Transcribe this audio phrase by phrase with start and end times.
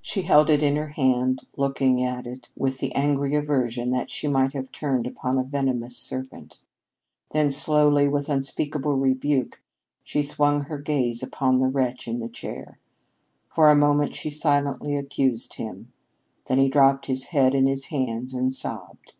[0.00, 4.26] She held it in her hand, looking at it with the angry aversion that she
[4.26, 6.60] might have turned upon a venomous serpent.
[7.32, 9.60] Then slowly, with unspeakable rebuke,
[10.02, 12.78] she swung her gaze upon the wretch in the chair.
[13.46, 15.92] For a moment she silently accused him.
[16.46, 19.12] Then he dropped his head in his hands and sobbed.